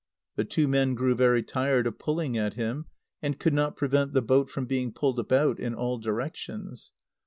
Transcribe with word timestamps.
The 0.35 0.45
two 0.45 0.67
men 0.67 0.95
grew 0.95 1.13
very 1.13 1.43
tired 1.43 1.85
of 1.85 1.99
pulling 1.99 2.35
at 2.35 2.55
him, 2.55 2.87
and 3.21 3.37
could 3.39 3.53
not 3.53 3.77
prevent 3.77 4.13
the 4.13 4.23
boat 4.23 4.49
from 4.49 4.65
being 4.65 4.91
pulled 4.91 5.19
about 5.19 5.59
in 5.59 5.75
all 5.75 5.99
directions. 5.99 6.91